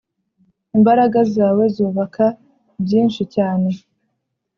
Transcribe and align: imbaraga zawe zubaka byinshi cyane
imbaraga 0.77 1.19
zawe 1.35 1.63
zubaka 1.75 2.25
byinshi 2.83 3.23
cyane 3.35 3.69